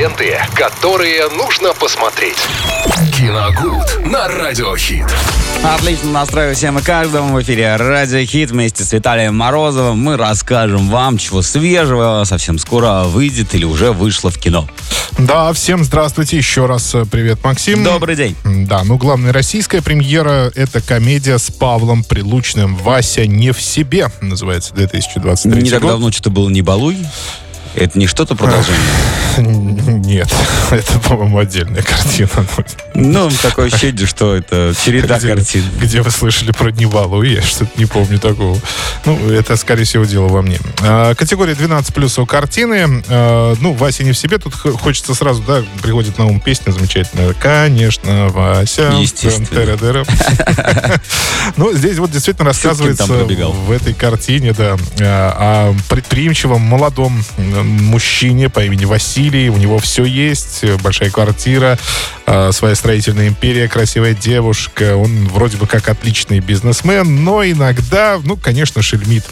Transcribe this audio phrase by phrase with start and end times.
[0.00, 2.38] Ленты, которые нужно посмотреть.
[3.14, 5.04] Киногуд на Радиохит.
[5.62, 7.34] Отлично настроил всем и каждому.
[7.34, 9.98] В эфире Радио Хит вместе с Виталием Морозовым.
[9.98, 14.66] Мы расскажем вам, чего свежего совсем скоро выйдет или уже вышло в кино.
[15.18, 16.38] Да, всем здравствуйте.
[16.38, 17.84] Еще раз э, привет, Максим.
[17.84, 18.34] Добрый день.
[18.42, 24.72] Да, ну главная российская премьера— это комедия с Павлом Прилучным «Вася не в себе» называется
[24.72, 25.90] 2023 Не так год.
[25.90, 26.96] давно что-то было «Не балуй».
[27.74, 28.80] Это не что-то продолжение?
[29.36, 30.28] 哼你你 Нет,
[30.72, 32.28] это, по-моему, отдельная картина.
[32.94, 35.62] Ну, такое ощущение, что это череда где, картин.
[35.80, 37.22] Где вы слышали про Дневалу?
[37.22, 38.58] Я что-то не помню такого.
[39.04, 40.58] Ну, это, скорее всего, дело во мне.
[40.80, 43.04] А, категория 12 плюс у картины.
[43.08, 44.38] А, ну, Вася не в себе.
[44.38, 47.32] Тут хочется сразу, да, приходит на ум песня замечательная.
[47.34, 48.92] Конечно, Вася.
[49.00, 50.04] Естественно.
[51.56, 58.60] Ну, здесь вот действительно рассказывается в этой картине, да, а, о предприимчивом молодом мужчине по
[58.64, 59.48] имени Василий.
[59.48, 61.78] У него все есть, э, большая квартира,
[62.26, 64.96] а, своя строительная империя, красивая девушка.
[64.96, 69.24] Он вроде бы как отличный бизнесмен, но иногда, ну, конечно, шельмит.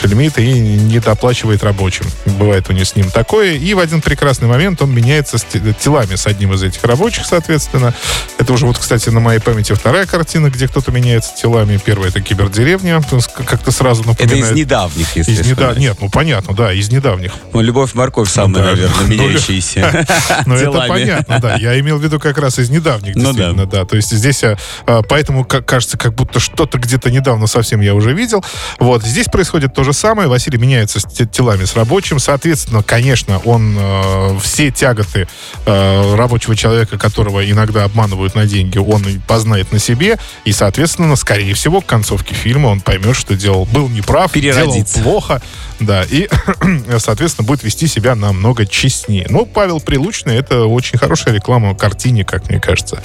[0.00, 2.06] Шельмит и не доплачивает рабочим.
[2.26, 3.54] Бывает у него с ним такое.
[3.54, 7.26] И в один прекрасный момент он меняется с те- телами с одним из этих рабочих,
[7.26, 7.94] соответственно.
[8.38, 11.78] Это уже вот, кстати, на моей памяти вторая картина, где кто-то меняется телами.
[11.84, 13.02] Первая это кибердеревня.
[13.46, 14.52] Как-то сразу Это напоминает...
[14.52, 15.74] из недавних, если Из неда-.
[15.76, 17.32] Нет, ну понятно, да, из недавних.
[17.52, 18.70] Ну, Любовь-морковь самая, Да.
[18.70, 20.06] наверное, Ну, меняющаяся
[20.46, 21.56] Ну, это понятно, да.
[21.56, 23.84] Я имел в виду как раз из недавних, Ну действительно, да.
[23.84, 27.94] То есть здесь, а, а, поэтому ка- кажется, как будто что-то где-то недавно совсем я
[27.94, 28.44] уже видел.
[28.78, 30.28] Вот, здесь происходит то же самое.
[30.28, 32.18] Василий меняется с те- телами с рабочим.
[32.18, 35.26] Соответственно, конечно, он э, все тяготы
[35.66, 40.18] э, рабочего человека, которого иногда обманывают на деньги, он познает на себе.
[40.44, 45.42] И, соответственно, скорее всего, к концовке фильма он поймет, что делал, был неправ, делал плохо,
[45.80, 46.28] да, и,
[46.98, 49.26] соответственно, будет вести себя намного честнее.
[49.28, 53.02] Ну, Павел Прилучный— это очень хорошая реклама картине, как мне кажется.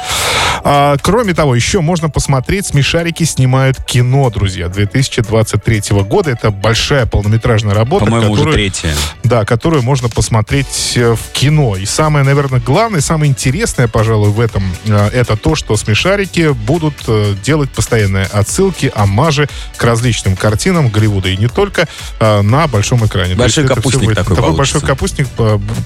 [0.66, 6.32] А, кроме того, еще можно посмотреть, «Смешарики» снимают кино, друзья, 2023 года.
[6.32, 8.94] Это большая полнометражная работа, По-моему, уже которую- третья.
[9.24, 11.78] да, которую можно посмотреть э, в кино.
[11.78, 16.96] И самое, наверное, главное, самое интересное, пожалуй, в этом, э, это то, что смешарики будут
[17.08, 21.88] э, делать постоянные отсылки, омажи к различным картинам Голливуда и не только
[22.20, 23.36] на большом экране.
[23.36, 24.58] Большой капустник такой Такой получится.
[24.58, 25.28] большой капустник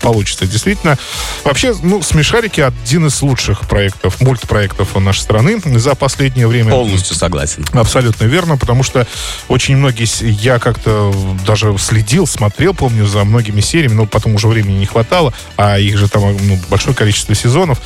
[0.02, 0.98] получится, действительно.
[1.44, 6.72] Вообще, ну, смешарики один из лучших проектов, мультпроектов нашей страны за последнее время.
[6.72, 7.66] Полностью согласен.
[7.74, 9.06] Абсолютно верно, потому что
[9.50, 10.08] очень многие,
[10.42, 11.14] я как-то
[11.46, 15.98] даже следил, смотрел, помню, за многими сериями, но потом уже времени не хватало, а их
[15.98, 17.80] же там ну, большое количество сезонов.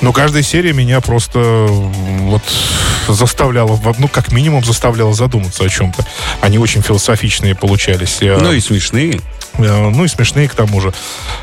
[0.00, 2.42] Но каждая серия меня просто вот
[3.08, 6.04] заставляла, ну, как минимум заставляла задуматься о чем-то.
[6.40, 8.18] Они очень философичные получались.
[8.20, 9.20] Ну и смешные.
[9.58, 10.92] Э, Ну и смешные к тому же.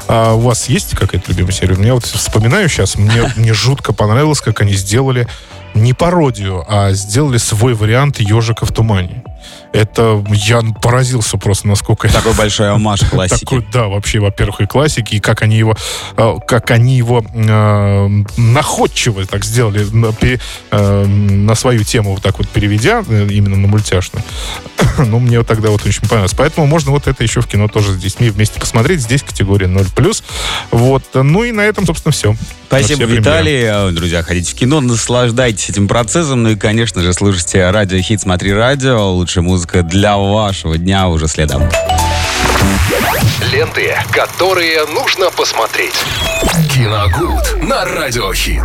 [0.07, 1.75] А у вас есть какая-то любимая серия?
[1.75, 5.27] Меня вот вспоминаю сейчас, мне, мне жутко понравилось, как они сделали
[5.73, 9.23] не пародию, а сделали свой вариант ежика в тумане.
[9.73, 13.41] Это я поразился просто, насколько Такой большой омаж классики.
[13.43, 15.75] такой, да, вообще, во-первых, и классики, и как они его,
[16.15, 20.39] э, как они его э, находчиво так сделали, на, пере-
[20.71, 24.23] э, на свою тему вот так вот переведя, э, именно на мультяшную.
[24.97, 26.33] ну, мне вот тогда вот очень понравилось.
[26.37, 29.01] Поэтому можно вот это еще в кино тоже с детьми вместе посмотреть.
[29.01, 30.23] Здесь категория 0+.
[30.71, 31.03] Вот.
[31.13, 32.35] Ну и на этом, собственно, все.
[32.67, 33.17] Спасибо, Все.
[33.17, 33.61] Виталий.
[33.63, 36.43] Э, Друзья, ходите в кино, наслаждайтесь этим процессом.
[36.43, 39.13] Ну и, конечно же, слушайте радио Хит, смотри радио.
[39.35, 41.63] Лучшая музыка для вашего дня уже следом.
[43.51, 45.93] Ленты, которые нужно посмотреть.
[46.73, 48.63] Киногуд на Радиохит.